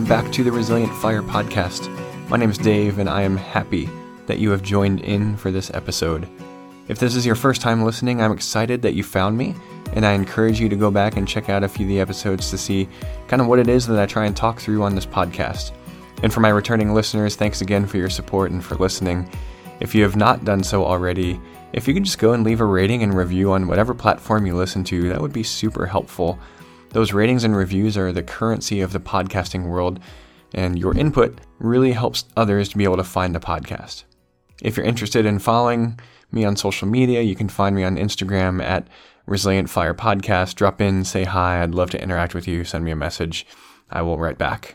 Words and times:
Welcome 0.00 0.24
back 0.24 0.32
to 0.32 0.42
the 0.42 0.50
Resilient 0.50 0.94
Fire 0.94 1.20
podcast. 1.20 1.86
My 2.30 2.38
name 2.38 2.48
is 2.48 2.56
Dave, 2.56 2.98
and 2.98 3.06
I 3.06 3.20
am 3.20 3.36
happy 3.36 3.86
that 4.28 4.38
you 4.38 4.50
have 4.50 4.62
joined 4.62 5.02
in 5.02 5.36
for 5.36 5.50
this 5.50 5.70
episode. 5.74 6.26
If 6.88 6.98
this 6.98 7.14
is 7.14 7.26
your 7.26 7.34
first 7.34 7.60
time 7.60 7.84
listening, 7.84 8.22
I'm 8.22 8.32
excited 8.32 8.80
that 8.80 8.94
you 8.94 9.02
found 9.04 9.36
me, 9.36 9.54
and 9.92 10.06
I 10.06 10.12
encourage 10.12 10.58
you 10.58 10.70
to 10.70 10.74
go 10.74 10.90
back 10.90 11.18
and 11.18 11.28
check 11.28 11.50
out 11.50 11.64
a 11.64 11.68
few 11.68 11.84
of 11.84 11.90
the 11.90 12.00
episodes 12.00 12.48
to 12.48 12.56
see 12.56 12.88
kind 13.28 13.42
of 13.42 13.48
what 13.48 13.58
it 13.58 13.68
is 13.68 13.86
that 13.88 14.00
I 14.00 14.06
try 14.06 14.24
and 14.24 14.34
talk 14.34 14.58
through 14.58 14.82
on 14.82 14.94
this 14.94 15.04
podcast. 15.04 15.72
And 16.22 16.32
for 16.32 16.40
my 16.40 16.48
returning 16.48 16.94
listeners, 16.94 17.36
thanks 17.36 17.60
again 17.60 17.84
for 17.84 17.98
your 17.98 18.08
support 18.08 18.52
and 18.52 18.64
for 18.64 18.76
listening. 18.76 19.30
If 19.80 19.94
you 19.94 20.02
have 20.02 20.16
not 20.16 20.46
done 20.46 20.64
so 20.64 20.82
already, 20.82 21.38
if 21.74 21.86
you 21.86 21.92
could 21.92 22.04
just 22.04 22.18
go 22.18 22.32
and 22.32 22.42
leave 22.42 22.62
a 22.62 22.64
rating 22.64 23.02
and 23.02 23.12
review 23.12 23.52
on 23.52 23.68
whatever 23.68 23.92
platform 23.92 24.46
you 24.46 24.56
listen 24.56 24.82
to, 24.84 25.10
that 25.10 25.20
would 25.20 25.34
be 25.34 25.42
super 25.42 25.84
helpful. 25.84 26.38
Those 26.90 27.12
ratings 27.12 27.44
and 27.44 27.56
reviews 27.56 27.96
are 27.96 28.12
the 28.12 28.22
currency 28.22 28.80
of 28.80 28.92
the 28.92 28.98
podcasting 28.98 29.68
world, 29.68 30.00
and 30.54 30.76
your 30.76 30.96
input 30.96 31.40
really 31.60 31.92
helps 31.92 32.24
others 32.36 32.68
to 32.70 32.78
be 32.78 32.84
able 32.84 32.96
to 32.96 33.04
find 33.04 33.32
the 33.32 33.40
podcast. 33.40 34.02
If 34.60 34.76
you're 34.76 34.86
interested 34.86 35.24
in 35.24 35.38
following 35.38 36.00
me 36.32 36.44
on 36.44 36.56
social 36.56 36.88
media, 36.88 37.22
you 37.22 37.36
can 37.36 37.48
find 37.48 37.76
me 37.76 37.84
on 37.84 37.96
Instagram 37.96 38.60
at 38.60 38.88
Resilient 39.26 39.70
Fire 39.70 39.94
Podcast. 39.94 40.56
Drop 40.56 40.80
in, 40.80 41.04
say 41.04 41.22
hi. 41.22 41.62
I'd 41.62 41.76
love 41.76 41.90
to 41.90 42.02
interact 42.02 42.34
with 42.34 42.48
you. 42.48 42.64
Send 42.64 42.84
me 42.84 42.90
a 42.90 42.96
message. 42.96 43.46
I 43.88 44.02
will 44.02 44.18
write 44.18 44.38
back. 44.38 44.74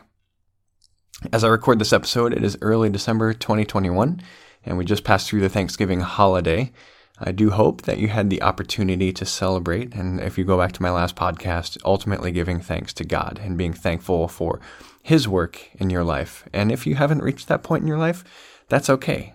As 1.32 1.44
I 1.44 1.48
record 1.48 1.78
this 1.78 1.92
episode, 1.92 2.32
it 2.32 2.42
is 2.42 2.58
early 2.62 2.88
December 2.88 3.34
2021, 3.34 4.22
and 4.64 4.78
we 4.78 4.86
just 4.86 5.04
passed 5.04 5.28
through 5.28 5.40
the 5.42 5.50
Thanksgiving 5.50 6.00
holiday. 6.00 6.72
I 7.18 7.32
do 7.32 7.50
hope 7.50 7.82
that 7.82 7.98
you 7.98 8.08
had 8.08 8.28
the 8.28 8.42
opportunity 8.42 9.10
to 9.12 9.24
celebrate, 9.24 9.94
and 9.94 10.20
if 10.20 10.36
you 10.36 10.44
go 10.44 10.58
back 10.58 10.72
to 10.72 10.82
my 10.82 10.90
last 10.90 11.16
podcast, 11.16 11.78
ultimately 11.82 12.30
giving 12.30 12.60
thanks 12.60 12.92
to 12.94 13.04
God 13.04 13.40
and 13.42 13.56
being 13.56 13.72
thankful 13.72 14.28
for 14.28 14.60
His 15.02 15.26
work 15.26 15.70
in 15.74 15.88
your 15.88 16.04
life. 16.04 16.44
And 16.52 16.70
if 16.70 16.86
you 16.86 16.96
haven't 16.96 17.22
reached 17.22 17.48
that 17.48 17.62
point 17.62 17.82
in 17.82 17.88
your 17.88 17.98
life, 17.98 18.22
that's 18.68 18.90
okay. 18.90 19.32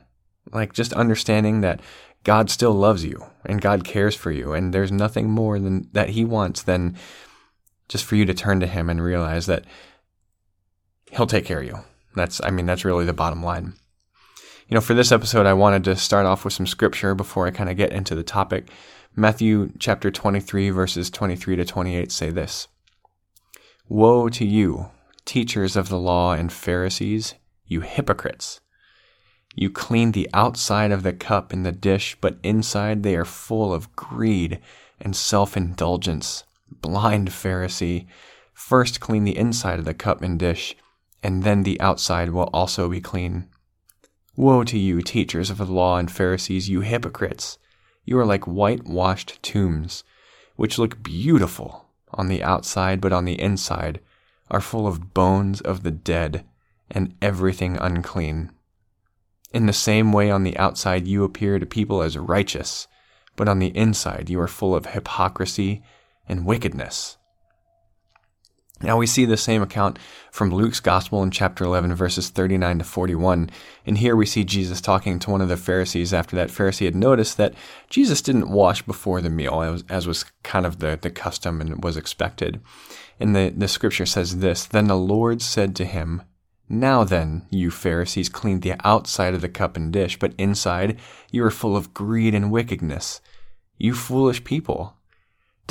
Like 0.52 0.74
just 0.74 0.94
understanding 0.94 1.62
that 1.62 1.82
God 2.24 2.52
still 2.52 2.74
loves 2.74 3.04
you 3.04 3.26
and 3.46 3.62
God 3.62 3.84
cares 3.84 4.16
for 4.16 4.32
you, 4.32 4.54
and 4.54 4.74
there's 4.74 4.92
nothing 4.92 5.32
more 5.32 5.58
than 5.58 5.90
that 5.94 6.10
He 6.10 6.24
wants 6.24 6.62
than 6.62 6.96
just 7.90 8.06
for 8.06 8.16
you 8.16 8.26
to 8.26 8.34
turn 8.36 8.60
to 8.60 8.68
Him 8.68 8.92
and 8.92 9.04
realize 9.04 9.48
that 9.48 9.66
He'll 11.12 11.26
take 11.26 11.46
care 11.46 11.62
of 11.62 11.66
you. 11.66 11.80
That's, 12.16 12.42
I 12.44 12.52
mean, 12.52 12.68
that's 12.68 12.86
really 12.86 13.06
the 13.06 13.14
bottom 13.14 13.42
line. 13.42 13.74
You 14.72 14.76
know, 14.76 14.82
for 14.82 14.94
this 14.94 15.12
episode, 15.12 15.46
I 15.46 15.52
wanted 15.52 15.84
to 15.84 15.98
start 15.98 16.26
off 16.26 16.46
with 16.46 16.54
some 16.54 16.66
scripture 16.66 17.14
before 17.14 17.46
I 17.46 17.52
kind 17.52 17.70
of 17.70 17.76
get 17.76 17.92
into 17.92 18.16
the 18.16 18.24
topic. 18.24 18.70
Matthew 19.18 19.74
chapter 19.80 20.10
23, 20.10 20.70
verses 20.70 21.10
23 21.10 21.58
to 21.58 21.66
28 21.66 22.10
say 22.10 22.30
this 22.30 22.70
Woe 23.90 24.30
to 24.30 24.46
you, 24.46 24.86
teachers 25.26 25.76
of 25.76 25.90
the 25.90 26.00
law 26.00 26.32
and 26.32 26.54
Pharisees, 26.54 27.34
you 27.66 27.82
hypocrites! 27.82 28.62
You 29.56 29.70
clean 29.70 30.14
the 30.14 30.30
outside 30.34 30.94
of 30.94 31.04
the 31.04 31.12
cup 31.12 31.52
and 31.52 31.66
the 31.66 31.74
dish, 31.74 32.16
but 32.22 32.38
inside 32.42 33.04
they 33.04 33.18
are 33.18 33.26
full 33.26 33.74
of 33.74 33.94
greed 33.98 34.62
and 35.02 35.14
self 35.14 35.58
indulgence. 35.58 36.46
Blind 36.70 37.32
Pharisee, 37.32 38.08
first 38.54 39.02
clean 39.02 39.26
the 39.26 39.38
inside 39.38 39.80
of 39.80 39.86
the 39.86 39.94
cup 39.94 40.22
and 40.22 40.40
dish, 40.40 40.78
and 41.22 41.44
then 41.44 41.64
the 41.64 41.78
outside 41.82 42.30
will 42.30 42.50
also 42.54 42.88
be 42.88 43.02
clean. 43.02 43.50
Woe 44.42 44.64
to 44.64 44.80
you, 44.80 45.04
teachers 45.04 45.52
of 45.52 45.60
the 45.60 45.66
law 45.66 46.00
and 46.00 46.10
Pharisees, 46.10 46.68
you 46.68 46.82
hypocrites! 46.82 47.60
You 48.06 48.18
are 48.18 48.26
like 48.26 48.46
whitewashed 48.46 49.38
tombs, 49.44 50.04
which 50.56 50.80
look 50.80 51.04
beautiful 51.04 51.90
on 52.10 52.28
the 52.28 52.42
outside, 52.42 53.02
but 53.02 53.14
on 53.14 53.26
the 53.26 53.40
inside 53.40 54.00
are 54.50 54.60
full 54.60 54.88
of 54.88 55.14
bones 55.14 55.62
of 55.62 55.84
the 55.84 55.92
dead 55.92 56.44
and 56.90 57.14
everything 57.22 57.78
unclean. 57.78 58.50
In 59.54 59.68
the 59.68 59.74
same 59.74 60.12
way, 60.12 60.32
on 60.32 60.42
the 60.42 60.58
outside, 60.58 61.06
you 61.06 61.24
appear 61.24 61.60
to 61.60 61.66
people 61.68 62.02
as 62.02 62.18
righteous, 62.18 62.88
but 63.36 63.48
on 63.48 63.60
the 63.60 63.78
inside, 63.78 64.28
you 64.28 64.42
are 64.42 64.48
full 64.48 64.74
of 64.74 64.88
hypocrisy 64.88 65.84
and 66.28 66.48
wickedness. 66.48 67.18
Now 68.84 68.98
we 68.98 69.06
see 69.06 69.26
the 69.26 69.38
same 69.38 69.62
account 69.62 70.00
from 70.32 70.50
Luke's 70.50 70.80
Gospel 70.80 71.22
in 71.22 71.30
chapter 71.30 71.64
11, 71.64 71.94
verses 71.94 72.30
39 72.30 72.80
to 72.80 72.84
41. 72.84 73.50
And 73.86 73.98
here 73.98 74.16
we 74.16 74.26
see 74.26 74.44
Jesus 74.44 74.82
talking 74.82 75.20
to 75.20 75.30
one 75.30 75.42
of 75.42 75.50
the 75.50 75.58
Pharisees 75.58 76.14
after 76.14 76.36
that 76.36 76.50
Pharisee 76.50 76.86
had 76.86 76.96
noticed 76.96 77.38
that 77.38 77.54
Jesus 77.90 78.22
didn't 78.22 78.50
wash 78.50 78.82
before 78.82 79.22
the 79.22 79.30
meal, 79.30 79.62
as, 79.62 79.84
as 79.88 80.08
was 80.08 80.26
kind 80.44 80.66
of 80.66 80.80
the, 80.80 80.98
the 81.00 81.12
custom 81.12 81.62
and 81.62 81.84
was 81.84 81.96
expected. 81.96 82.60
And 83.20 83.36
the, 83.36 83.54
the 83.56 83.68
scripture 83.68 84.08
says 84.08 84.40
this 84.40 84.66
Then 84.66 84.88
the 84.88 84.96
Lord 84.96 85.44
said 85.44 85.76
to 85.76 85.86
him, 85.86 86.24
Now 86.68 87.04
then, 87.04 87.46
you 87.52 87.70
Pharisees 87.70 88.30
clean 88.30 88.62
the 88.62 88.76
outside 88.84 89.36
of 89.36 89.42
the 89.42 89.50
cup 89.50 89.78
and 89.78 89.94
dish, 89.94 90.18
but 90.18 90.34
inside 90.40 91.00
you 91.30 91.46
are 91.46 91.52
full 91.52 91.78
of 91.78 91.94
greed 91.94 92.34
and 92.34 92.50
wickedness. 92.50 93.22
You 93.78 93.94
foolish 93.94 94.44
people. 94.44 94.96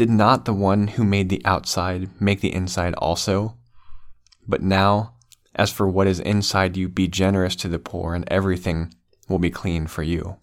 Did 0.00 0.08
not 0.08 0.46
the 0.46 0.54
one 0.54 0.88
who 0.88 1.04
made 1.04 1.28
the 1.28 1.42
outside 1.44 2.08
make 2.18 2.40
the 2.40 2.54
inside 2.54 2.94
also? 2.94 3.58
But 4.48 4.62
now, 4.62 5.12
as 5.54 5.70
for 5.70 5.86
what 5.86 6.06
is 6.06 6.20
inside 6.20 6.74
you, 6.74 6.88
be 6.88 7.06
generous 7.06 7.54
to 7.56 7.68
the 7.68 7.78
poor, 7.78 8.14
and 8.14 8.24
everything 8.28 8.94
will 9.28 9.38
be 9.38 9.50
clean 9.50 9.86
for 9.86 10.02
you. 10.02 10.38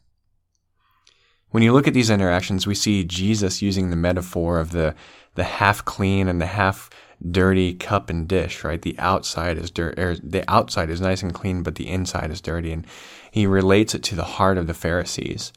When 1.49 1.63
you 1.63 1.73
look 1.73 1.87
at 1.87 1.95
these 1.95 2.11
interactions, 2.11 2.67
we 2.67 2.75
see 2.75 3.03
Jesus 3.03 3.63
using 3.63 3.89
the 3.89 3.95
metaphor 3.95 4.59
of 4.59 4.73
the, 4.73 4.93
the 5.33 5.45
half 5.45 5.83
clean 5.83 6.27
and 6.27 6.39
the 6.39 6.45
half 6.45 6.91
dirty 7.31 7.73
cup 7.73 8.11
and 8.11 8.27
dish, 8.27 8.63
right? 8.63 8.83
The 8.83 8.95
outside 8.99 9.57
is 9.57 9.71
dirt, 9.71 9.97
er, 9.97 10.17
the 10.21 10.43
outside 10.47 10.91
is 10.91 11.01
nice 11.01 11.23
and 11.23 11.33
clean, 11.33 11.63
but 11.63 11.73
the 11.73 11.89
inside 11.89 12.29
is 12.29 12.41
dirty. 12.41 12.71
And 12.71 12.85
he 13.31 13.47
relates 13.47 13.95
it 13.95 14.03
to 14.03 14.15
the 14.15 14.23
heart 14.37 14.59
of 14.59 14.67
the 14.67 14.75
Pharisees. 14.75 15.51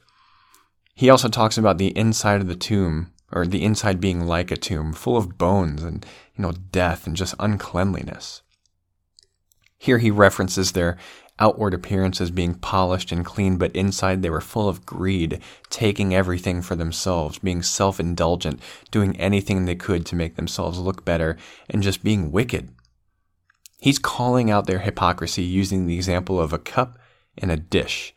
He 0.95 1.11
also 1.11 1.29
talks 1.29 1.59
about 1.59 1.77
the 1.77 1.89
inside 1.89 2.41
of 2.41 2.49
the 2.49 2.57
tomb 2.57 3.13
or 3.33 3.47
the 3.47 3.63
inside 3.63 4.01
being 4.01 4.27
like 4.27 4.51
a 4.51 4.57
tomb, 4.57 4.93
full 4.93 5.17
of 5.17 5.39
bones 5.39 5.83
and, 5.83 6.05
you 6.37 6.43
know, 6.43 6.53
death 6.53 7.07
and 7.07 7.17
just 7.17 7.35
uncleanliness. 7.39 8.43
Here 9.79 9.99
he 9.99 10.11
references 10.11 10.73
their 10.73 10.99
outward 11.39 11.73
appearance 11.73 12.21
as 12.21 12.31
being 12.31 12.55
polished 12.55 13.11
and 13.11 13.25
clean, 13.25 13.57
but 13.57 13.75
inside 13.75 14.23
they 14.23 14.31
were 14.31 14.41
full 14.41 14.69
of 14.69 14.85
greed, 14.85 15.41
taking 15.71 16.15
everything 16.15 16.61
for 16.61 16.77
themselves, 16.77 17.39
being 17.39 17.63
self 17.63 17.99
indulgent, 17.99 18.61
doing 18.91 19.19
anything 19.19 19.65
they 19.65 19.75
could 19.75 20.05
to 20.07 20.17
make 20.17 20.37
themselves 20.37 20.79
look 20.79 21.05
better, 21.05 21.39
and 21.69 21.83
just 21.83 22.05
being 22.05 22.31
wicked. 22.31 22.69
He's 23.81 23.99
calling 23.99 24.51
out 24.51 24.67
their 24.67 24.81
hypocrisy 24.81 25.43
using 25.43 25.87
the 25.87 25.97
example 25.97 26.39
of 26.39 26.53
a 26.53 26.59
cup 26.59 26.99
and 27.39 27.51
a 27.51 27.57
dish, 27.57 28.15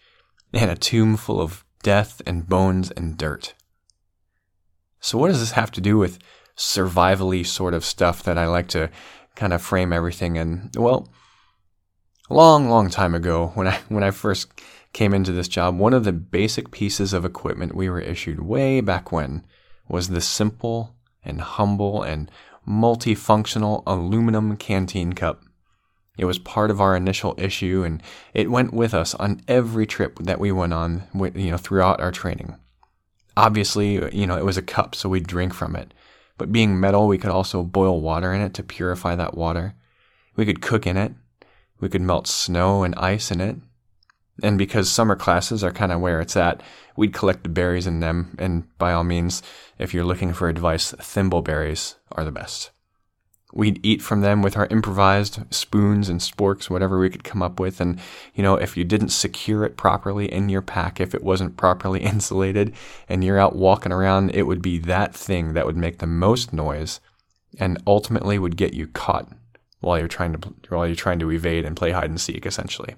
and 0.51 0.69
a 0.69 0.75
tomb 0.75 1.15
full 1.15 1.39
of 1.39 1.63
death 1.81 2.21
and 2.25 2.47
bones 2.47 2.91
and 2.91 3.17
dirt. 3.17 3.53
So, 5.03 5.17
what 5.17 5.27
does 5.27 5.41
this 5.41 5.51
have 5.51 5.69
to 5.71 5.81
do 5.81 5.97
with 5.97 6.17
survivally 6.55 7.45
sort 7.45 7.73
of 7.73 7.83
stuff 7.83 8.23
that 8.23 8.37
I 8.37 8.47
like 8.47 8.69
to 8.69 8.89
kind 9.35 9.51
of 9.51 9.61
frame 9.61 9.91
everything 9.91 10.37
in? 10.37 10.69
Well, 10.77 11.09
long, 12.29 12.69
long 12.69 12.89
time 12.89 13.13
ago, 13.13 13.51
when 13.53 13.67
I 13.67 13.79
when 13.89 14.01
I 14.01 14.11
first 14.11 14.47
came 14.93 15.13
into 15.13 15.33
this 15.33 15.49
job, 15.49 15.77
one 15.77 15.93
of 15.93 16.05
the 16.05 16.13
basic 16.13 16.71
pieces 16.71 17.11
of 17.11 17.25
equipment 17.25 17.75
we 17.75 17.89
were 17.89 17.99
issued 17.99 18.39
way 18.39 18.79
back 18.79 19.11
when 19.11 19.45
was 19.89 20.07
the 20.07 20.21
simple 20.21 20.95
and 21.21 21.41
humble 21.41 22.01
and 22.01 22.31
multifunctional 22.65 23.83
aluminum 23.85 24.55
canteen 24.55 25.11
cup. 25.11 25.43
It 26.17 26.23
was 26.23 26.39
part 26.39 26.71
of 26.71 26.79
our 26.79 26.95
initial 26.95 27.35
issue, 27.37 27.83
and 27.83 28.01
it 28.33 28.49
went 28.49 28.71
with 28.71 28.93
us 28.93 29.15
on 29.15 29.41
every 29.49 29.85
trip 29.85 30.19
that 30.19 30.39
we 30.39 30.53
went 30.53 30.71
on, 30.71 31.03
you 31.35 31.51
know, 31.51 31.57
throughout 31.57 31.99
our 31.99 32.13
training. 32.13 32.55
Obviously, 33.35 34.15
you 34.15 34.27
know, 34.27 34.37
it 34.37 34.45
was 34.45 34.57
a 34.57 34.61
cup, 34.61 34.95
so 34.95 35.09
we'd 35.09 35.27
drink 35.27 35.53
from 35.53 35.75
it. 35.75 35.93
But 36.37 36.51
being 36.51 36.79
metal, 36.79 37.07
we 37.07 37.17
could 37.17 37.29
also 37.29 37.63
boil 37.63 38.01
water 38.01 38.33
in 38.33 38.41
it 38.41 38.53
to 38.55 38.63
purify 38.63 39.15
that 39.15 39.35
water. 39.35 39.75
We 40.35 40.45
could 40.45 40.61
cook 40.61 40.87
in 40.87 40.97
it. 40.97 41.13
We 41.79 41.89
could 41.89 42.01
melt 42.01 42.27
snow 42.27 42.83
and 42.83 42.95
ice 42.95 43.31
in 43.31 43.41
it. 43.41 43.57
And 44.41 44.57
because 44.57 44.89
summer 44.89 45.15
classes 45.15 45.63
are 45.63 45.71
kind 45.71 45.91
of 45.91 46.01
where 46.01 46.19
it's 46.19 46.35
at, 46.35 46.61
we'd 46.95 47.13
collect 47.13 47.43
the 47.43 47.49
berries 47.49 47.85
in 47.85 47.99
them. 47.99 48.35
And 48.39 48.65
by 48.77 48.93
all 48.93 49.03
means, 49.03 49.43
if 49.77 49.93
you're 49.93 50.05
looking 50.05 50.33
for 50.33 50.49
advice, 50.49 50.91
thimbleberries 50.93 51.95
are 52.11 52.23
the 52.23 52.31
best. 52.31 52.71
We'd 53.55 53.79
eat 53.85 54.01
from 54.01 54.21
them 54.21 54.41
with 54.41 54.57
our 54.57 54.65
improvised 54.71 55.53
spoons 55.53 56.09
and 56.09 56.19
sporks, 56.19 56.71
whatever 56.71 56.99
we 56.99 57.09
could 57.09 57.23
come 57.23 57.43
up 57.43 57.59
with. 57.59 57.79
And, 57.79 57.99
you 58.33 58.41
know, 58.41 58.55
if 58.55 58.75
you 58.75 58.83
didn't 58.83 59.09
secure 59.09 59.63
it 59.63 59.77
properly 59.77 60.31
in 60.31 60.49
your 60.49 60.63
pack, 60.63 60.99
if 60.99 61.13
it 61.13 61.23
wasn't 61.23 61.55
properly 61.55 61.99
insulated 62.03 62.73
and 63.07 63.23
you're 63.23 63.39
out 63.39 63.55
walking 63.55 63.91
around, 63.91 64.31
it 64.31 64.43
would 64.43 64.61
be 64.61 64.79
that 64.79 65.13
thing 65.13 65.53
that 65.53 65.67
would 65.67 65.77
make 65.77 65.99
the 65.99 66.07
most 66.07 66.51
noise 66.51 66.99
and 67.59 67.81
ultimately 67.85 68.39
would 68.39 68.57
get 68.57 68.73
you 68.73 68.87
caught 68.87 69.29
while 69.81 69.99
you're 69.99 70.07
trying 70.07 70.33
to, 70.33 70.53
while 70.69 70.87
you're 70.87 70.95
trying 70.95 71.19
to 71.19 71.31
evade 71.31 71.63
and 71.63 71.77
play 71.77 71.91
hide 71.91 72.09
and 72.09 72.19
seek, 72.19 72.47
essentially. 72.47 72.95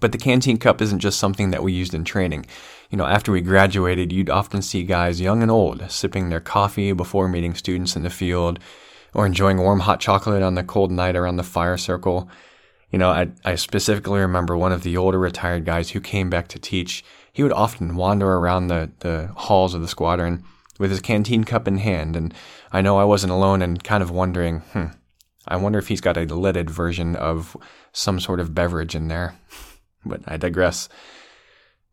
But 0.00 0.12
the 0.12 0.18
canteen 0.18 0.58
cup 0.58 0.80
isn't 0.80 1.00
just 1.00 1.18
something 1.18 1.50
that 1.50 1.62
we 1.62 1.72
used 1.72 1.94
in 1.94 2.04
training. 2.04 2.46
You 2.90 2.98
know, 2.98 3.06
after 3.06 3.32
we 3.32 3.40
graduated, 3.40 4.12
you'd 4.12 4.30
often 4.30 4.62
see 4.62 4.84
guys, 4.84 5.20
young 5.20 5.42
and 5.42 5.50
old, 5.50 5.90
sipping 5.90 6.28
their 6.28 6.40
coffee 6.40 6.92
before 6.92 7.28
meeting 7.28 7.54
students 7.54 7.96
in 7.96 8.02
the 8.02 8.10
field, 8.10 8.58
or 9.16 9.24
enjoying 9.24 9.56
warm 9.56 9.80
hot 9.80 9.98
chocolate 9.98 10.42
on 10.42 10.56
the 10.56 10.62
cold 10.62 10.92
night 10.92 11.16
around 11.16 11.36
the 11.36 11.42
fire 11.42 11.78
circle. 11.78 12.28
You 12.90 12.98
know, 12.98 13.08
I, 13.08 13.28
I 13.46 13.54
specifically 13.54 14.20
remember 14.20 14.58
one 14.58 14.72
of 14.72 14.82
the 14.82 14.98
older 14.98 15.18
retired 15.18 15.64
guys 15.64 15.90
who 15.90 16.00
came 16.00 16.28
back 16.28 16.48
to 16.48 16.58
teach. 16.58 17.02
He 17.32 17.42
would 17.42 17.52
often 17.52 17.96
wander 17.96 18.34
around 18.34 18.66
the, 18.66 18.90
the 19.00 19.30
halls 19.34 19.72
of 19.72 19.80
the 19.80 19.88
squadron 19.88 20.44
with 20.78 20.90
his 20.90 21.00
canteen 21.00 21.44
cup 21.44 21.66
in 21.66 21.78
hand, 21.78 22.14
and 22.14 22.34
I 22.70 22.82
know 22.82 22.98
I 22.98 23.04
wasn't 23.04 23.32
alone 23.32 23.62
and 23.62 23.82
kind 23.82 24.02
of 24.02 24.10
wondering, 24.10 24.60
hmm, 24.60 24.88
I 25.48 25.56
wonder 25.56 25.78
if 25.78 25.88
he's 25.88 26.02
got 26.02 26.18
a 26.18 26.26
leaded 26.26 26.68
version 26.68 27.16
of 27.16 27.56
some 27.92 28.20
sort 28.20 28.38
of 28.38 28.54
beverage 28.54 28.94
in 28.94 29.08
there. 29.08 29.34
but 30.04 30.20
I 30.26 30.36
digress. 30.36 30.90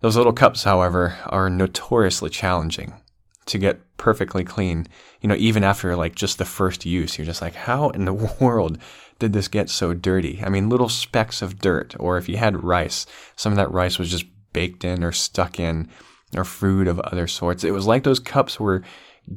Those 0.02 0.18
little 0.18 0.34
cups, 0.34 0.66
however, 0.66 1.18
are 1.28 1.50
notoriously 1.50 2.30
challenging 2.30 2.96
to 3.46 3.58
get 3.58 3.98
perfectly 3.98 4.44
clean. 4.44 4.88
You 5.22 5.30
know, 5.30 5.36
even 5.36 5.64
after 5.64 5.96
like 5.96 6.16
just 6.16 6.38
the 6.38 6.46
first 6.46 6.86
use, 6.86 7.18
you're 7.18 7.26
just 7.26 7.42
like, 7.42 7.56
how 7.56 7.90
in 7.90 8.06
the 8.06 8.14
world 8.40 8.78
did 9.20 9.34
this 9.34 9.48
get 9.48 9.70
so 9.70 9.94
dirty? 9.94 10.42
I 10.44 10.50
mean, 10.50 10.70
little 10.70 10.90
specks 10.90 11.42
of 11.42 11.60
dirt, 11.60 11.96
or 12.00 12.18
if 12.18 12.28
you 12.28 12.38
had 12.38 12.64
rice, 12.64 13.06
some 13.36 13.54
of 13.54 13.58
that 13.58 13.72
rice 13.72 14.00
was 14.00 14.10
just 14.10 14.26
baked 14.54 14.84
in 14.84 15.04
or 15.04 15.12
stuck 15.12 15.60
in, 15.60 15.90
or 16.36 16.46
food 16.46 16.88
of 16.88 17.00
other 17.02 17.28
sorts. 17.28 17.64
It 17.64 17.72
was 17.72 17.88
like 17.88 18.04
those 18.04 18.20
cups 18.20 18.60
were 18.60 18.84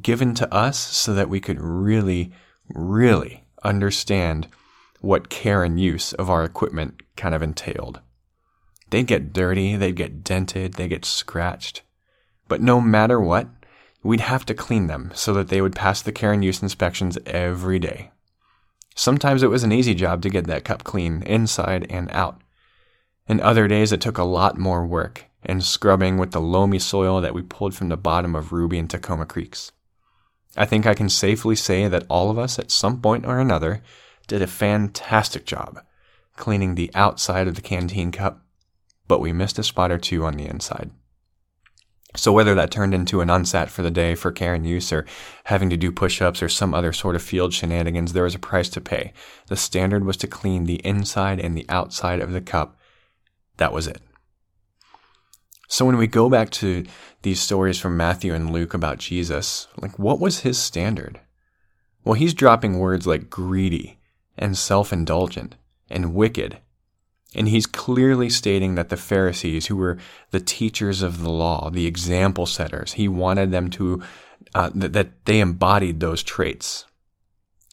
given 0.01 0.33
to 0.35 0.53
us 0.53 0.77
so 0.77 1.13
that 1.13 1.29
we 1.29 1.39
could 1.39 1.59
really, 1.61 2.31
really 2.69 3.45
understand 3.63 4.47
what 4.99 5.29
care 5.29 5.63
and 5.63 5.79
use 5.79 6.13
of 6.13 6.29
our 6.29 6.43
equipment 6.43 7.01
kind 7.15 7.35
of 7.35 7.41
entailed. 7.41 8.01
They'd 8.89 9.07
get 9.07 9.33
dirty, 9.33 9.75
they'd 9.75 9.95
get 9.95 10.23
dented, 10.23 10.73
they'd 10.73 10.87
get 10.87 11.05
scratched. 11.05 11.81
But 12.47 12.61
no 12.61 12.79
matter 12.79 13.19
what, 13.19 13.47
we'd 14.03 14.19
have 14.19 14.45
to 14.45 14.53
clean 14.53 14.87
them 14.87 15.11
so 15.13 15.33
that 15.33 15.49
they 15.49 15.61
would 15.61 15.75
pass 15.75 16.01
the 16.01 16.11
care 16.11 16.31
and 16.31 16.43
use 16.43 16.61
inspections 16.61 17.17
every 17.25 17.79
day. 17.79 18.11
Sometimes 18.95 19.43
it 19.43 19.49
was 19.49 19.63
an 19.63 19.71
easy 19.71 19.93
job 19.93 20.21
to 20.23 20.29
get 20.29 20.47
that 20.47 20.63
cup 20.63 20.83
clean 20.83 21.21
inside 21.23 21.85
and 21.89 22.09
out. 22.11 22.41
And 23.27 23.41
other 23.41 23.67
days 23.67 23.91
it 23.91 24.01
took 24.01 24.17
a 24.17 24.23
lot 24.23 24.57
more 24.57 24.85
work 24.85 25.25
and 25.43 25.63
scrubbing 25.63 26.17
with 26.17 26.31
the 26.31 26.41
loamy 26.41 26.79
soil 26.79 27.21
that 27.21 27.33
we 27.33 27.41
pulled 27.41 27.75
from 27.75 27.89
the 27.89 27.97
bottom 27.97 28.35
of 28.35 28.51
Ruby 28.51 28.79
and 28.79 28.89
Tacoma 28.89 29.25
creeks. 29.25 29.71
I 30.55 30.65
think 30.65 30.85
I 30.85 30.95
can 30.95 31.09
safely 31.09 31.55
say 31.55 31.87
that 31.87 32.05
all 32.09 32.31
of 32.31 32.39
us 32.39 32.57
at 32.57 32.71
some 32.71 33.01
point 33.01 33.25
or 33.25 33.39
another 33.39 33.83
did 34.27 34.41
a 34.41 34.47
fantastic 34.47 35.45
job 35.45 35.79
cleaning 36.35 36.75
the 36.75 36.91
outside 36.93 37.47
of 37.47 37.55
the 37.55 37.61
canteen 37.61 38.11
cup, 38.11 38.41
but 39.07 39.19
we 39.19 39.33
missed 39.33 39.59
a 39.59 39.63
spot 39.63 39.91
or 39.91 39.97
two 39.97 40.23
on 40.23 40.35
the 40.35 40.45
inside. 40.45 40.91
So 42.15 42.31
whether 42.31 42.55
that 42.55 42.71
turned 42.71 42.93
into 42.93 43.21
an 43.21 43.27
unsat 43.27 43.69
for 43.69 43.83
the 43.83 43.91
day 43.91 44.15
for 44.15 44.31
care 44.31 44.53
and 44.53 44.65
use 44.65 44.91
or 44.91 45.05
having 45.43 45.69
to 45.69 45.77
do 45.77 45.91
push-ups 45.91 46.41
or 46.41 46.49
some 46.49 46.73
other 46.73 46.93
sort 46.93 47.15
of 47.15 47.21
field 47.21 47.53
shenanigans, 47.53 48.13
there 48.13 48.23
was 48.23 48.33
a 48.33 48.39
price 48.39 48.69
to 48.69 48.81
pay. 48.81 49.13
The 49.47 49.57
standard 49.57 50.03
was 50.03 50.17
to 50.17 50.27
clean 50.27 50.63
the 50.63 50.85
inside 50.85 51.39
and 51.39 51.55
the 51.55 51.65
outside 51.69 52.19
of 52.19 52.31
the 52.31 52.41
cup. 52.41 52.79
That 53.57 53.73
was 53.73 53.87
it. 53.87 54.01
So 55.67 55.85
when 55.85 55.97
we 55.97 56.07
go 56.07 56.29
back 56.29 56.49
to 56.51 56.85
these 57.23 57.41
stories 57.41 57.77
from 57.77 57.97
Matthew 57.97 58.33
and 58.33 58.51
Luke 58.51 58.73
about 58.73 58.99
Jesus, 58.99 59.67
like 59.77 59.99
what 59.99 60.19
was 60.19 60.39
his 60.39 60.57
standard? 60.57 61.19
Well, 62.03 62.13
he's 62.13 62.33
dropping 62.33 62.79
words 62.79 63.05
like 63.05 63.29
greedy 63.29 63.99
and 64.37 64.57
self-indulgent 64.57 65.55
and 65.89 66.15
wicked 66.15 66.59
and 67.35 67.49
he's 67.49 67.65
clearly 67.65 68.29
stating 68.29 68.75
that 68.75 68.89
the 68.89 68.97
Pharisees, 68.97 69.67
who 69.67 69.75
were 69.75 69.97
the 70.31 70.39
teachers 70.39 71.01
of 71.01 71.21
the 71.21 71.29
law, 71.29 71.69
the 71.69 71.85
example 71.85 72.45
setters, 72.45 72.93
he 72.93 73.07
wanted 73.07 73.51
them 73.51 73.69
to, 73.71 74.01
uh, 74.55 74.69
th- 74.69 74.93
that 74.93 75.25
they 75.25 75.39
embodied 75.39 75.99
those 75.99 76.23
traits. 76.23 76.85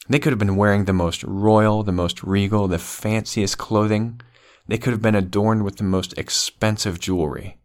They 0.08 0.18
could 0.18 0.32
have 0.32 0.38
been 0.38 0.56
wearing 0.56 0.84
the 0.84 0.92
most 0.92 1.22
royal, 1.24 1.82
the 1.82 1.92
most 1.92 2.22
regal, 2.22 2.68
the 2.68 2.78
fanciest 2.78 3.56
clothing. 3.56 4.20
They 4.66 4.76
could 4.76 4.92
have 4.92 5.02
been 5.02 5.14
adorned 5.14 5.64
with 5.64 5.76
the 5.76 5.84
most 5.84 6.16
expensive 6.18 7.00
jewelry. 7.00 7.58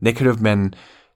They 0.00 0.12
could 0.12 0.26
have 0.26 0.42
been 0.42 0.74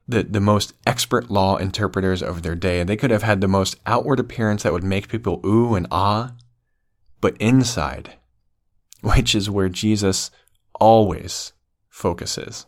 the, 0.09 0.23
the 0.25 0.41
most 0.41 0.75
expert 0.87 1.31
law 1.31 1.57
interpreters 1.57 2.23
of 2.23 2.43
their 2.43 2.55
day. 2.55 2.81
And 2.81 2.89
they 2.89 2.97
could 2.97 3.11
have 3.11 3.23
had 3.23 3.41
the 3.41 3.49
most 3.49 3.77
outward 3.87 4.21
appearance 4.21 4.63
that 4.63 4.73
would 4.73 4.85
make 4.85 5.09
people 5.09 5.41
ooh 5.45 5.75
and 5.75 5.87
ah. 5.91 6.33
But 7.21 7.37
inside, 7.39 8.15
which 9.17 9.35
is 9.35 9.51
where 9.51 9.69
Jesus 9.69 10.31
always 10.81 11.53
focuses. 11.91 12.65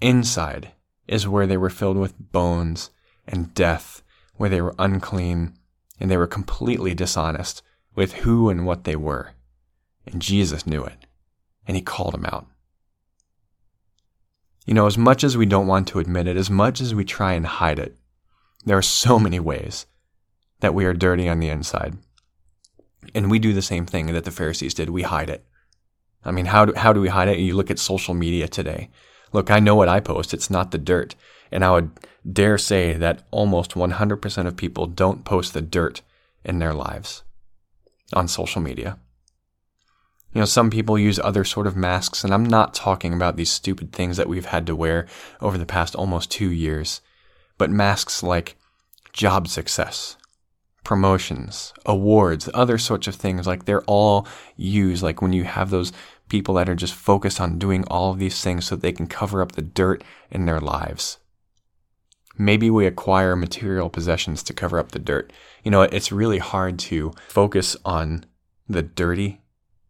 Inside 0.00 0.72
is 1.08 1.26
where 1.26 1.46
they 1.46 1.56
were 1.56 1.70
filled 1.70 1.96
with 1.96 2.18
bones 2.18 2.90
and 3.26 3.54
death, 3.54 4.02
where 4.34 4.50
they 4.50 4.60
were 4.60 4.74
unclean 4.78 5.54
and 5.98 6.10
they 6.10 6.18
were 6.18 6.26
completely 6.26 6.94
dishonest 6.94 7.62
with 7.94 8.12
who 8.12 8.50
and 8.50 8.66
what 8.66 8.84
they 8.84 8.94
were. 8.94 9.30
And 10.04 10.20
Jesus 10.20 10.66
knew 10.66 10.84
it, 10.84 11.06
and 11.66 11.76
he 11.76 11.82
called 11.82 12.12
them 12.12 12.26
out. 12.26 12.46
You 14.66 14.74
know, 14.74 14.86
as 14.86 14.98
much 14.98 15.24
as 15.24 15.36
we 15.36 15.46
don't 15.46 15.66
want 15.66 15.88
to 15.88 15.98
admit 15.98 16.26
it, 16.26 16.36
as 16.36 16.50
much 16.50 16.82
as 16.82 16.94
we 16.94 17.06
try 17.06 17.32
and 17.32 17.46
hide 17.46 17.78
it, 17.78 17.96
there 18.66 18.76
are 18.76 18.82
so 18.82 19.18
many 19.18 19.40
ways 19.40 19.86
that 20.60 20.74
we 20.74 20.84
are 20.84 20.92
dirty 20.92 21.26
on 21.26 21.40
the 21.40 21.48
inside. 21.48 21.96
And 23.14 23.30
we 23.30 23.38
do 23.38 23.52
the 23.52 23.62
same 23.62 23.86
thing 23.86 24.06
that 24.06 24.24
the 24.24 24.30
Pharisees 24.30 24.74
did. 24.74 24.90
We 24.90 25.02
hide 25.02 25.30
it. 25.30 25.44
I 26.24 26.32
mean, 26.32 26.46
how 26.46 26.64
do, 26.64 26.72
how 26.74 26.92
do 26.92 27.00
we 27.00 27.08
hide 27.08 27.28
it? 27.28 27.38
You 27.38 27.54
look 27.54 27.70
at 27.70 27.78
social 27.78 28.14
media 28.14 28.48
today. 28.48 28.90
Look, 29.32 29.50
I 29.50 29.60
know 29.60 29.74
what 29.74 29.88
I 29.88 30.00
post. 30.00 30.34
It's 30.34 30.50
not 30.50 30.70
the 30.70 30.78
dirt. 30.78 31.14
And 31.52 31.64
I 31.64 31.70
would 31.72 31.90
dare 32.30 32.58
say 32.58 32.94
that 32.94 33.22
almost 33.30 33.72
100% 33.72 34.46
of 34.46 34.56
people 34.56 34.86
don't 34.86 35.24
post 35.24 35.54
the 35.54 35.62
dirt 35.62 36.02
in 36.44 36.58
their 36.58 36.74
lives 36.74 37.22
on 38.12 38.28
social 38.28 38.60
media. 38.60 38.98
You 40.32 40.40
know, 40.40 40.46
some 40.46 40.70
people 40.70 40.98
use 40.98 41.18
other 41.18 41.44
sort 41.44 41.66
of 41.66 41.76
masks, 41.76 42.22
and 42.22 42.34
I'm 42.34 42.44
not 42.44 42.74
talking 42.74 43.14
about 43.14 43.36
these 43.36 43.50
stupid 43.50 43.92
things 43.92 44.16
that 44.18 44.28
we've 44.28 44.46
had 44.46 44.66
to 44.66 44.76
wear 44.76 45.06
over 45.40 45.56
the 45.56 45.64
past 45.64 45.94
almost 45.94 46.30
two 46.30 46.50
years, 46.50 47.00
but 47.56 47.70
masks 47.70 48.22
like 48.22 48.56
job 49.12 49.48
success, 49.48 50.16
promotions, 50.86 51.74
awards, 51.84 52.48
other 52.54 52.78
sorts 52.78 53.08
of 53.08 53.16
things. 53.16 53.44
Like 53.44 53.64
they're 53.64 53.82
all 53.86 54.24
used. 54.56 55.02
Like 55.02 55.20
when 55.20 55.32
you 55.32 55.42
have 55.42 55.70
those 55.70 55.92
people 56.28 56.54
that 56.54 56.68
are 56.68 56.76
just 56.76 56.94
focused 56.94 57.40
on 57.40 57.58
doing 57.58 57.82
all 57.88 58.12
of 58.12 58.20
these 58.20 58.40
things 58.40 58.66
so 58.66 58.76
they 58.76 58.92
can 58.92 59.08
cover 59.08 59.42
up 59.42 59.52
the 59.52 59.62
dirt 59.62 60.04
in 60.30 60.46
their 60.46 60.60
lives. 60.60 61.18
Maybe 62.38 62.70
we 62.70 62.86
acquire 62.86 63.34
material 63.34 63.90
possessions 63.90 64.44
to 64.44 64.54
cover 64.54 64.78
up 64.78 64.92
the 64.92 65.00
dirt. 65.00 65.32
You 65.64 65.72
know, 65.72 65.82
it's 65.82 66.12
really 66.12 66.38
hard 66.38 66.78
to 66.90 67.12
focus 67.26 67.76
on 67.84 68.24
the 68.68 68.82
dirty 68.82 69.40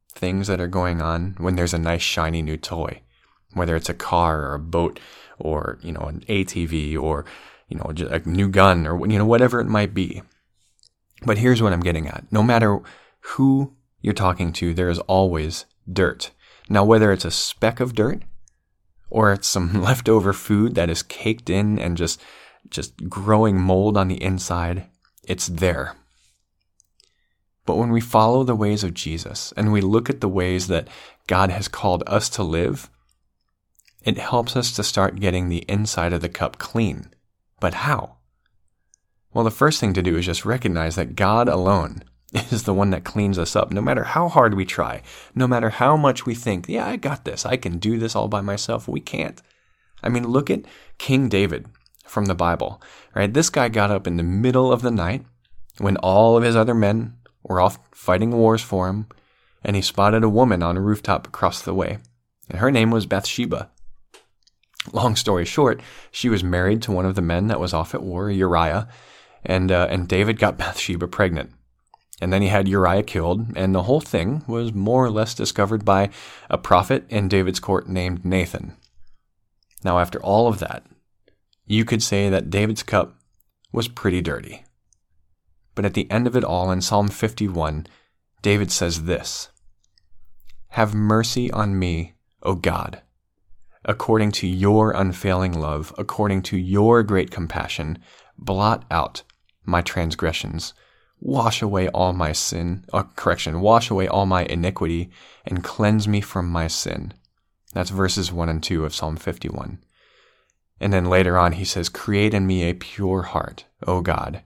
things 0.08 0.46
that 0.46 0.60
are 0.62 0.66
going 0.66 1.02
on 1.02 1.34
when 1.36 1.56
there's 1.56 1.74
a 1.74 1.78
nice 1.78 2.00
shiny 2.00 2.40
new 2.40 2.56
toy, 2.56 3.02
whether 3.52 3.76
it's 3.76 3.90
a 3.90 3.94
car 3.94 4.46
or 4.46 4.54
a 4.54 4.58
boat 4.58 4.98
or, 5.38 5.78
you 5.82 5.92
know, 5.92 6.06
an 6.08 6.24
ATV 6.26 6.98
or, 6.98 7.26
you 7.68 7.76
know, 7.76 7.92
a 8.08 8.20
new 8.20 8.48
gun 8.48 8.86
or, 8.86 9.06
you 9.06 9.18
know, 9.18 9.26
whatever 9.26 9.60
it 9.60 9.66
might 9.66 9.92
be. 9.92 10.22
But 11.26 11.38
here's 11.38 11.60
what 11.60 11.72
I'm 11.72 11.80
getting 11.80 12.06
at. 12.06 12.24
No 12.30 12.42
matter 12.42 12.78
who 13.20 13.74
you're 14.00 14.14
talking 14.14 14.52
to, 14.54 14.72
there 14.72 14.88
is 14.88 15.00
always 15.00 15.66
dirt. 15.92 16.30
Now, 16.68 16.84
whether 16.84 17.12
it's 17.12 17.24
a 17.24 17.30
speck 17.32 17.80
of 17.80 17.94
dirt 17.94 18.22
or 19.10 19.32
it's 19.32 19.48
some 19.48 19.82
leftover 19.82 20.32
food 20.32 20.76
that 20.76 20.88
is 20.88 21.02
caked 21.02 21.50
in 21.50 21.78
and 21.80 21.96
just, 21.96 22.22
just 22.70 23.08
growing 23.08 23.60
mold 23.60 23.96
on 23.96 24.06
the 24.06 24.22
inside, 24.22 24.86
it's 25.24 25.48
there. 25.48 25.96
But 27.66 27.76
when 27.76 27.90
we 27.90 28.00
follow 28.00 28.44
the 28.44 28.54
ways 28.54 28.84
of 28.84 28.94
Jesus 28.94 29.52
and 29.56 29.72
we 29.72 29.80
look 29.80 30.08
at 30.08 30.20
the 30.20 30.28
ways 30.28 30.68
that 30.68 30.86
God 31.26 31.50
has 31.50 31.66
called 31.66 32.04
us 32.06 32.28
to 32.30 32.44
live, 32.44 32.88
it 34.04 34.18
helps 34.18 34.54
us 34.54 34.70
to 34.76 34.84
start 34.84 35.18
getting 35.18 35.48
the 35.48 35.64
inside 35.68 36.12
of 36.12 36.20
the 36.20 36.28
cup 36.28 36.58
clean. 36.58 37.10
But 37.58 37.74
how? 37.74 38.18
Well, 39.36 39.44
the 39.44 39.50
first 39.50 39.80
thing 39.80 39.92
to 39.92 40.02
do 40.02 40.16
is 40.16 40.24
just 40.24 40.46
recognize 40.46 40.96
that 40.96 41.14
God 41.14 41.46
alone 41.46 42.02
is 42.50 42.62
the 42.62 42.72
one 42.72 42.88
that 42.88 43.04
cleans 43.04 43.38
us 43.38 43.54
up, 43.54 43.70
no 43.70 43.82
matter 43.82 44.04
how 44.04 44.30
hard 44.30 44.54
we 44.54 44.64
try, 44.64 45.02
no 45.34 45.46
matter 45.46 45.68
how 45.68 45.94
much 45.94 46.24
we 46.24 46.34
think, 46.34 46.70
yeah, 46.70 46.86
I 46.86 46.96
got 46.96 47.26
this, 47.26 47.44
I 47.44 47.58
can 47.58 47.76
do 47.76 47.98
this 47.98 48.16
all 48.16 48.28
by 48.28 48.40
myself. 48.40 48.88
We 48.88 48.98
can't. 48.98 49.42
I 50.02 50.08
mean, 50.08 50.26
look 50.26 50.48
at 50.48 50.64
King 50.96 51.28
David 51.28 51.66
from 52.06 52.24
the 52.24 52.34
Bible, 52.34 52.80
right? 53.14 53.30
This 53.30 53.50
guy 53.50 53.68
got 53.68 53.90
up 53.90 54.06
in 54.06 54.16
the 54.16 54.22
middle 54.22 54.72
of 54.72 54.80
the 54.80 54.90
night 54.90 55.26
when 55.76 55.98
all 55.98 56.38
of 56.38 56.42
his 56.42 56.56
other 56.56 56.74
men 56.74 57.18
were 57.42 57.60
off 57.60 57.78
fighting 57.92 58.30
wars 58.30 58.62
for 58.62 58.88
him, 58.88 59.06
and 59.62 59.76
he 59.76 59.82
spotted 59.82 60.24
a 60.24 60.30
woman 60.30 60.62
on 60.62 60.78
a 60.78 60.80
rooftop 60.80 61.28
across 61.28 61.60
the 61.60 61.74
way. 61.74 61.98
And 62.48 62.60
her 62.60 62.70
name 62.70 62.90
was 62.90 63.04
Bathsheba. 63.04 63.68
Long 64.94 65.14
story 65.14 65.44
short, 65.44 65.82
she 66.10 66.30
was 66.30 66.42
married 66.42 66.80
to 66.82 66.92
one 66.92 67.04
of 67.04 67.16
the 67.16 67.20
men 67.20 67.48
that 67.48 67.60
was 67.60 67.74
off 67.74 67.94
at 67.94 68.02
war, 68.02 68.30
Uriah, 68.30 68.88
and 69.46 69.72
uh, 69.72 69.86
and 69.88 70.08
David 70.08 70.38
got 70.38 70.58
Bathsheba 70.58 71.08
pregnant. 71.08 71.52
And 72.20 72.32
then 72.32 72.40
he 72.40 72.48
had 72.48 72.66
Uriah 72.66 73.02
killed, 73.02 73.56
and 73.56 73.74
the 73.74 73.82
whole 73.82 74.00
thing 74.00 74.42
was 74.46 74.72
more 74.72 75.04
or 75.04 75.10
less 75.10 75.34
discovered 75.34 75.84
by 75.84 76.08
a 76.48 76.56
prophet 76.56 77.04
in 77.10 77.28
David's 77.28 77.60
court 77.60 77.88
named 77.88 78.24
Nathan. 78.24 78.74
Now, 79.84 79.98
after 79.98 80.20
all 80.22 80.48
of 80.48 80.58
that, 80.60 80.86
you 81.66 81.84
could 81.84 82.02
say 82.02 82.30
that 82.30 82.48
David's 82.48 82.82
cup 82.82 83.18
was 83.70 83.88
pretty 83.88 84.22
dirty. 84.22 84.64
But 85.74 85.84
at 85.84 85.92
the 85.92 86.10
end 86.10 86.26
of 86.26 86.34
it 86.36 86.44
all, 86.44 86.70
in 86.70 86.80
Psalm 86.80 87.08
51, 87.08 87.86
David 88.40 88.72
says 88.72 89.04
this 89.04 89.50
Have 90.68 90.94
mercy 90.94 91.50
on 91.50 91.78
me, 91.78 92.14
O 92.42 92.54
God, 92.54 93.02
according 93.84 94.32
to 94.32 94.46
your 94.46 94.92
unfailing 94.92 95.52
love, 95.52 95.92
according 95.98 96.42
to 96.42 96.56
your 96.56 97.02
great 97.02 97.30
compassion, 97.30 97.98
blot 98.38 98.86
out 98.90 99.22
my 99.66 99.82
transgressions. 99.82 100.74
Wash 101.20 101.62
away 101.62 101.88
all 101.88 102.12
my 102.12 102.32
sin, 102.32 102.84
uh, 102.92 103.04
correction, 103.16 103.60
wash 103.60 103.90
away 103.90 104.06
all 104.06 104.26
my 104.26 104.44
iniquity, 104.44 105.10
and 105.44 105.64
cleanse 105.64 106.06
me 106.06 106.20
from 106.20 106.48
my 106.48 106.68
sin. 106.68 107.14
That's 107.72 107.90
verses 107.90 108.30
1 108.30 108.48
and 108.48 108.62
2 108.62 108.84
of 108.84 108.94
Psalm 108.94 109.16
51. 109.16 109.78
And 110.80 110.92
then 110.92 111.06
later 111.06 111.38
on, 111.38 111.52
he 111.52 111.64
says, 111.64 111.88
Create 111.88 112.34
in 112.34 112.46
me 112.46 112.64
a 112.64 112.74
pure 112.74 113.22
heart, 113.22 113.64
O 113.86 114.00
God, 114.00 114.42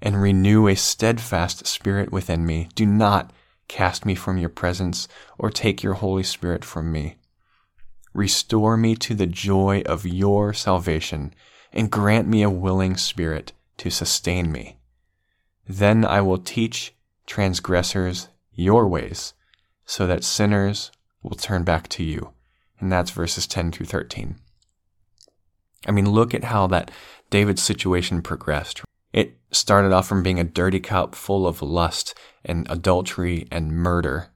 and 0.00 0.22
renew 0.22 0.68
a 0.68 0.76
steadfast 0.76 1.66
spirit 1.66 2.12
within 2.12 2.46
me. 2.46 2.68
Do 2.74 2.86
not 2.86 3.32
cast 3.68 4.06
me 4.06 4.14
from 4.14 4.38
your 4.38 4.48
presence 4.48 5.08
or 5.38 5.50
take 5.50 5.82
your 5.82 5.94
Holy 5.94 6.22
Spirit 6.22 6.64
from 6.64 6.92
me. 6.92 7.16
Restore 8.14 8.76
me 8.76 8.94
to 8.96 9.14
the 9.14 9.26
joy 9.26 9.82
of 9.86 10.06
your 10.06 10.52
salvation 10.54 11.34
and 11.72 11.90
grant 11.90 12.26
me 12.28 12.42
a 12.42 12.50
willing 12.50 12.96
spirit 12.96 13.52
to 13.78 13.90
sustain 13.90 14.50
me. 14.50 14.78
Then 15.68 16.04
I 16.04 16.20
will 16.20 16.38
teach 16.38 16.94
transgressors 17.26 18.28
your 18.52 18.86
ways 18.86 19.34
so 19.84 20.06
that 20.06 20.24
sinners 20.24 20.90
will 21.22 21.36
turn 21.36 21.64
back 21.64 21.88
to 21.88 22.04
you. 22.04 22.32
And 22.78 22.90
that's 22.90 23.10
verses 23.10 23.46
10 23.46 23.72
through 23.72 23.86
13. 23.86 24.36
I 25.86 25.90
mean, 25.92 26.10
look 26.10 26.34
at 26.34 26.44
how 26.44 26.66
that 26.68 26.90
David's 27.30 27.62
situation 27.62 28.22
progressed. 28.22 28.82
It 29.12 29.38
started 29.50 29.92
off 29.92 30.06
from 30.06 30.22
being 30.22 30.40
a 30.40 30.44
dirty 30.44 30.80
cup 30.80 31.14
full 31.14 31.46
of 31.46 31.62
lust 31.62 32.14
and 32.44 32.66
adultery 32.70 33.46
and 33.50 33.72
murder. 33.72 34.28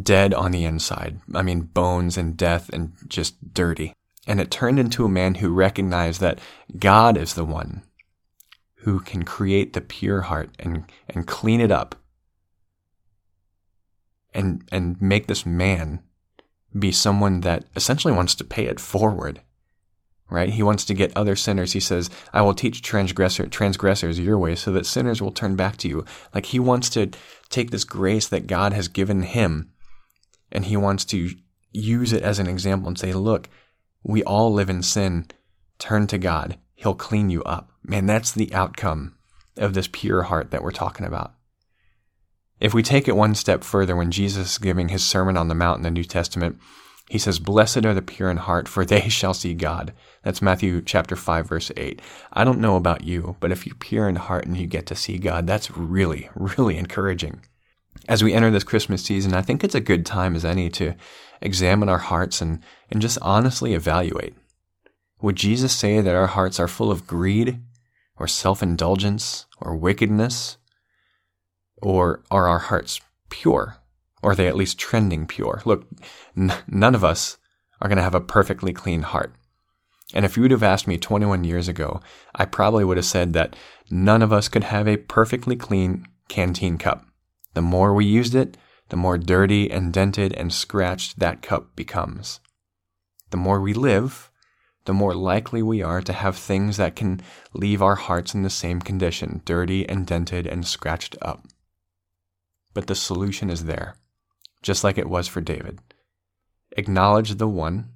Dead 0.00 0.34
on 0.34 0.50
the 0.50 0.64
inside. 0.64 1.20
I 1.32 1.42
mean, 1.42 1.62
bones 1.62 2.18
and 2.18 2.36
death 2.36 2.68
and 2.70 2.94
just 3.06 3.54
dirty. 3.54 3.94
And 4.26 4.40
it 4.40 4.50
turned 4.50 4.78
into 4.78 5.04
a 5.04 5.08
man 5.08 5.36
who 5.36 5.52
recognized 5.52 6.20
that 6.20 6.40
God 6.78 7.16
is 7.16 7.34
the 7.34 7.44
one 7.44 7.82
who 8.84 9.00
can 9.00 9.22
create 9.24 9.72
the 9.72 9.80
pure 9.80 10.22
heart 10.22 10.50
and, 10.58 10.84
and 11.08 11.26
clean 11.26 11.60
it 11.60 11.70
up 11.70 11.94
and, 14.32 14.66
and 14.70 15.00
make 15.00 15.26
this 15.26 15.44
man 15.44 16.02
be 16.76 16.90
someone 16.90 17.40
that 17.40 17.64
essentially 17.76 18.12
wants 18.12 18.34
to 18.34 18.44
pay 18.44 18.66
it 18.66 18.80
forward 18.80 19.40
right? 20.30 20.50
He 20.50 20.62
wants 20.62 20.84
to 20.86 20.94
get 20.94 21.16
other 21.16 21.36
sinners. 21.36 21.72
He 21.72 21.80
says, 21.80 22.10
I 22.32 22.42
will 22.42 22.54
teach 22.54 22.82
transgressor, 22.82 23.46
transgressors 23.46 24.18
your 24.18 24.38
way 24.38 24.56
so 24.56 24.72
that 24.72 24.86
sinners 24.86 25.20
will 25.20 25.30
turn 25.30 25.54
back 25.54 25.76
to 25.78 25.88
you. 25.88 26.04
Like 26.34 26.46
he 26.46 26.58
wants 26.58 26.88
to 26.90 27.10
take 27.50 27.70
this 27.70 27.84
grace 27.84 28.26
that 28.28 28.46
God 28.46 28.72
has 28.72 28.88
given 28.88 29.22
him 29.22 29.70
and 30.50 30.64
he 30.64 30.76
wants 30.76 31.04
to 31.06 31.30
use 31.72 32.12
it 32.12 32.22
as 32.22 32.38
an 32.38 32.48
example 32.48 32.88
and 32.88 32.98
say, 32.98 33.12
look, 33.12 33.48
we 34.02 34.22
all 34.24 34.52
live 34.52 34.70
in 34.70 34.82
sin. 34.82 35.26
Turn 35.78 36.06
to 36.08 36.18
God. 36.18 36.58
He'll 36.74 36.94
clean 36.94 37.30
you 37.30 37.42
up. 37.44 37.70
Man, 37.84 38.06
that's 38.06 38.32
the 38.32 38.52
outcome 38.54 39.14
of 39.56 39.74
this 39.74 39.88
pure 39.90 40.22
heart 40.24 40.50
that 40.50 40.62
we're 40.62 40.72
talking 40.72 41.06
about. 41.06 41.34
If 42.60 42.72
we 42.72 42.82
take 42.82 43.08
it 43.08 43.16
one 43.16 43.34
step 43.34 43.62
further, 43.62 43.94
when 43.94 44.10
Jesus 44.10 44.52
is 44.52 44.58
giving 44.58 44.88
his 44.88 45.04
Sermon 45.04 45.36
on 45.36 45.48
the 45.48 45.54
Mount 45.54 45.78
in 45.78 45.82
the 45.82 45.90
New 45.90 46.04
Testament, 46.04 46.58
he 47.10 47.18
says, 47.18 47.38
Blessed 47.38 47.84
are 47.84 47.92
the 47.92 48.00
pure 48.00 48.30
in 48.30 48.38
heart, 48.38 48.68
for 48.68 48.84
they 48.84 49.00
shall 49.08 49.34
see 49.34 49.52
God. 49.52 49.92
That's 50.22 50.40
Matthew 50.40 50.80
chapter 50.80 51.16
5, 51.16 51.46
verse 51.46 51.70
8. 51.76 52.00
I 52.32 52.44
don't 52.44 52.60
know 52.60 52.76
about 52.76 53.04
you, 53.04 53.36
but 53.40 53.52
if 53.52 53.66
you're 53.66 53.76
pure 53.76 54.08
in 54.08 54.16
heart 54.16 54.46
and 54.46 54.56
you 54.56 54.66
get 54.66 54.86
to 54.86 54.96
see 54.96 55.18
God, 55.18 55.46
that's 55.46 55.70
really, 55.70 56.30
really 56.34 56.78
encouraging. 56.78 57.42
As 58.08 58.24
we 58.24 58.32
enter 58.32 58.50
this 58.50 58.64
Christmas 58.64 59.02
season, 59.02 59.34
I 59.34 59.42
think 59.42 59.62
it's 59.62 59.74
a 59.74 59.80
good 59.80 60.06
time 60.06 60.34
as 60.34 60.44
any 60.44 60.70
to 60.70 60.94
examine 61.40 61.88
our 61.88 61.98
hearts 61.98 62.40
and, 62.40 62.60
and 62.90 63.02
just 63.02 63.18
honestly 63.20 63.74
evaluate. 63.74 64.34
Would 65.20 65.36
Jesus 65.36 65.74
say 65.74 66.00
that 66.00 66.14
our 66.14 66.26
hearts 66.28 66.58
are 66.58 66.68
full 66.68 66.90
of 66.90 67.06
greed 67.06 67.60
or 68.18 68.26
self 68.26 68.62
indulgence 68.62 69.46
or 69.60 69.76
wickedness? 69.76 70.56
Or 71.82 72.22
are 72.30 72.46
our 72.46 72.60
hearts 72.60 73.00
pure? 73.30 73.76
Or 74.22 74.32
are 74.32 74.34
they 74.34 74.48
at 74.48 74.56
least 74.56 74.78
trending 74.78 75.26
pure? 75.26 75.62
Look, 75.64 75.86
n- 76.36 76.54
none 76.66 76.94
of 76.94 77.04
us 77.04 77.36
are 77.80 77.88
going 77.88 77.98
to 77.98 78.02
have 78.02 78.14
a 78.14 78.20
perfectly 78.20 78.72
clean 78.72 79.02
heart. 79.02 79.34
And 80.14 80.24
if 80.24 80.36
you 80.36 80.42
would 80.42 80.50
have 80.50 80.62
asked 80.62 80.86
me 80.86 80.96
21 80.96 81.44
years 81.44 81.68
ago, 81.68 82.00
I 82.34 82.44
probably 82.44 82.84
would 82.84 82.96
have 82.96 83.06
said 83.06 83.32
that 83.32 83.56
none 83.90 84.22
of 84.22 84.32
us 84.32 84.48
could 84.48 84.64
have 84.64 84.86
a 84.86 84.96
perfectly 84.96 85.56
clean 85.56 86.06
canteen 86.28 86.78
cup. 86.78 87.04
The 87.54 87.62
more 87.62 87.92
we 87.92 88.04
used 88.04 88.34
it, 88.34 88.56
the 88.90 88.96
more 88.96 89.18
dirty 89.18 89.70
and 89.70 89.92
dented 89.92 90.32
and 90.34 90.52
scratched 90.52 91.18
that 91.18 91.42
cup 91.42 91.74
becomes. 91.74 92.40
The 93.30 93.36
more 93.36 93.60
we 93.60 93.74
live, 93.74 94.30
the 94.84 94.94
more 94.94 95.14
likely 95.14 95.62
we 95.62 95.82
are 95.82 96.02
to 96.02 96.12
have 96.12 96.36
things 96.36 96.76
that 96.76 96.96
can 96.96 97.20
leave 97.52 97.82
our 97.82 97.94
hearts 97.94 98.34
in 98.34 98.42
the 98.42 98.50
same 98.50 98.80
condition, 98.80 99.40
dirty 99.44 99.88
and 99.88 100.06
dented 100.06 100.46
and 100.46 100.66
scratched 100.66 101.16
up. 101.22 101.46
But 102.72 102.86
the 102.86 102.94
solution 102.94 103.50
is 103.50 103.64
there 103.64 103.96
just 104.64 104.82
like 104.82 104.98
it 104.98 105.08
was 105.08 105.28
for 105.28 105.40
David. 105.42 105.78
Acknowledge 106.76 107.36
the 107.36 107.46
one 107.46 107.90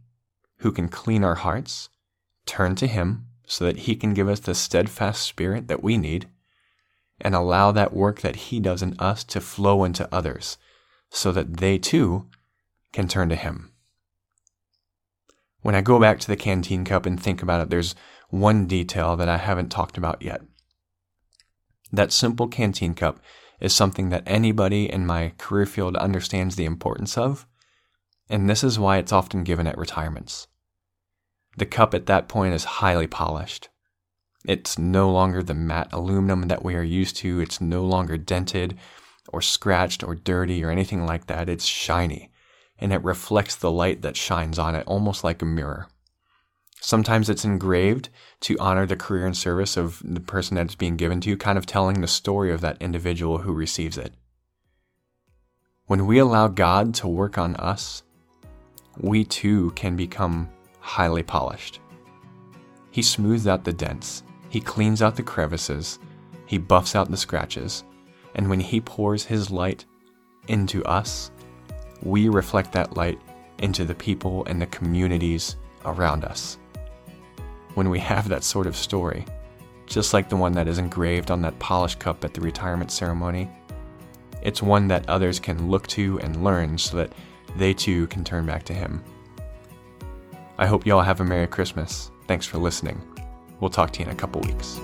who 0.58 0.70
can 0.70 0.88
clean 0.88 1.24
our 1.24 1.36
hearts, 1.36 1.88
turn 2.46 2.76
to 2.76 2.86
him 2.86 3.24
so 3.46 3.64
that 3.64 3.78
he 3.78 3.96
can 3.96 4.12
give 4.12 4.28
us 4.28 4.40
the 4.40 4.54
steadfast 4.54 5.22
spirit 5.22 5.66
that 5.68 5.82
we 5.82 5.96
need, 5.96 6.28
and 7.20 7.34
allow 7.34 7.72
that 7.72 7.94
work 7.94 8.20
that 8.20 8.36
he 8.36 8.60
does 8.60 8.82
in 8.82 8.94
us 9.00 9.24
to 9.24 9.40
flow 9.40 9.82
into 9.82 10.14
others 10.14 10.58
so 11.10 11.32
that 11.32 11.56
they 11.56 11.78
too 11.78 12.26
can 12.92 13.08
turn 13.08 13.30
to 13.30 13.34
him. 13.34 13.72
When 15.62 15.74
I 15.74 15.80
go 15.80 15.98
back 15.98 16.20
to 16.20 16.28
the 16.28 16.36
canteen 16.36 16.84
cup 16.84 17.04
and 17.04 17.20
think 17.20 17.42
about 17.42 17.60
it, 17.60 17.70
there's 17.70 17.94
one 18.30 18.66
detail 18.66 19.16
that 19.16 19.28
I 19.28 19.38
haven't 19.38 19.70
talked 19.70 19.98
about 19.98 20.22
yet. 20.22 20.40
That 21.92 22.12
simple 22.12 22.48
canteen 22.48 22.94
cup 22.94 23.20
is 23.60 23.74
something 23.74 24.10
that 24.10 24.22
anybody 24.26 24.90
in 24.90 25.06
my 25.06 25.32
career 25.38 25.66
field 25.66 25.96
understands 25.96 26.54
the 26.56 26.64
importance 26.64 27.18
of, 27.18 27.46
and 28.28 28.48
this 28.48 28.62
is 28.62 28.78
why 28.78 28.98
it's 28.98 29.12
often 29.12 29.42
given 29.42 29.66
at 29.66 29.78
retirements. 29.78 30.46
The 31.56 31.66
cup 31.66 31.92
at 31.92 32.06
that 32.06 32.28
point 32.28 32.54
is 32.54 32.64
highly 32.64 33.06
polished. 33.06 33.68
It's 34.44 34.78
no 34.78 35.10
longer 35.10 35.42
the 35.42 35.54
matte 35.54 35.88
aluminum 35.92 36.42
that 36.48 36.62
we 36.62 36.76
are 36.76 36.82
used 36.82 37.16
to. 37.16 37.40
It's 37.40 37.60
no 37.60 37.84
longer 37.84 38.16
dented 38.16 38.78
or 39.32 39.42
scratched 39.42 40.04
or 40.04 40.14
dirty 40.14 40.62
or 40.62 40.70
anything 40.70 41.04
like 41.04 41.26
that. 41.26 41.48
It's 41.48 41.64
shiny 41.64 42.30
and 42.78 42.92
it 42.92 43.02
reflects 43.02 43.56
the 43.56 43.70
light 43.70 44.02
that 44.02 44.16
shines 44.16 44.58
on 44.58 44.74
it 44.74 44.86
almost 44.86 45.24
like 45.24 45.42
a 45.42 45.46
mirror. 45.46 45.88
Sometimes 46.80 47.28
it's 47.28 47.44
engraved 47.44 48.08
to 48.40 48.58
honor 48.58 48.86
the 48.86 48.96
career 48.96 49.26
and 49.26 49.36
service 49.36 49.76
of 49.76 50.00
the 50.04 50.20
person 50.20 50.54
that 50.54 50.66
it's 50.66 50.74
being 50.74 50.96
given 50.96 51.20
to, 51.22 51.36
kind 51.36 51.58
of 51.58 51.66
telling 51.66 52.00
the 52.00 52.06
story 52.06 52.52
of 52.52 52.60
that 52.60 52.80
individual 52.80 53.38
who 53.38 53.52
receives 53.52 53.98
it. 53.98 54.14
When 55.86 56.06
we 56.06 56.18
allow 56.18 56.48
God 56.48 56.94
to 56.96 57.08
work 57.08 57.36
on 57.36 57.56
us, 57.56 58.02
we 59.00 59.24
too 59.24 59.72
can 59.72 59.96
become 59.96 60.48
highly 60.80 61.22
polished. 61.22 61.80
He 62.90 63.02
smooths 63.02 63.46
out 63.46 63.64
the 63.64 63.72
dents, 63.72 64.22
He 64.48 64.60
cleans 64.60 65.02
out 65.02 65.16
the 65.16 65.22
crevices, 65.22 65.98
He 66.46 66.58
buffs 66.58 66.94
out 66.94 67.10
the 67.10 67.16
scratches, 67.16 67.84
and 68.34 68.48
when 68.48 68.60
He 68.60 68.80
pours 68.80 69.24
His 69.24 69.50
light 69.50 69.84
into 70.46 70.84
us, 70.84 71.30
we 72.02 72.28
reflect 72.28 72.72
that 72.72 72.96
light 72.96 73.20
into 73.58 73.84
the 73.84 73.94
people 73.94 74.44
and 74.46 74.60
the 74.60 74.66
communities 74.66 75.56
around 75.84 76.24
us 76.24 76.58
when 77.74 77.90
we 77.90 77.98
have 77.98 78.28
that 78.28 78.42
sort 78.42 78.66
of 78.66 78.76
story, 78.76 79.24
just 79.86 80.12
like 80.12 80.28
the 80.28 80.36
one 80.36 80.52
that 80.52 80.68
is 80.68 80.78
engraved 80.78 81.30
on 81.30 81.40
that 81.42 81.58
polished 81.58 81.98
cup 81.98 82.24
at 82.24 82.34
the 82.34 82.40
retirement 82.40 82.90
ceremony. 82.90 83.48
It's 84.42 84.62
one 84.62 84.88
that 84.88 85.08
others 85.08 85.38
can 85.38 85.70
look 85.70 85.86
to 85.88 86.18
and 86.20 86.44
learn 86.44 86.78
so 86.78 86.96
that 86.96 87.12
they 87.56 87.74
too 87.74 88.06
can 88.08 88.24
turn 88.24 88.46
back 88.46 88.64
to 88.64 88.74
Him. 88.74 89.02
I 90.58 90.66
hope 90.66 90.86
y'all 90.86 91.02
have 91.02 91.20
a 91.20 91.24
Merry 91.24 91.46
Christmas. 91.46 92.10
Thanks 92.26 92.46
for 92.46 92.58
listening. 92.58 93.00
We'll 93.60 93.70
talk 93.70 93.92
to 93.92 94.00
you 94.00 94.06
in 94.06 94.12
a 94.12 94.16
couple 94.16 94.40
weeks. 94.40 94.80